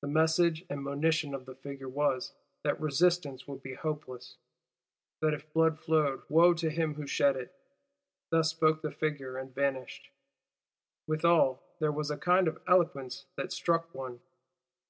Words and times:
The 0.00 0.08
message 0.08 0.64
and 0.70 0.82
monition 0.82 1.34
of 1.34 1.44
the 1.44 1.54
figure 1.54 1.86
was, 1.86 2.32
that 2.64 2.80
resistance 2.80 3.46
would 3.46 3.62
be 3.62 3.74
hopeless; 3.74 4.38
that 5.20 5.34
if 5.34 5.52
blood 5.52 5.78
flowed, 5.78 6.22
wo 6.30 6.54
to 6.54 6.70
him 6.70 6.94
who 6.94 7.06
shed 7.06 7.36
it. 7.36 7.54
Thus 8.30 8.48
spoke 8.48 8.80
the 8.80 8.90
figure; 8.90 9.36
and 9.36 9.54
vanished. 9.54 10.08
"Withal 11.06 11.62
there 11.78 11.92
was 11.92 12.10
a 12.10 12.16
kind 12.16 12.48
of 12.48 12.62
eloquence 12.66 13.26
that 13.36 13.52
struck 13.52 13.94
one." 13.94 14.20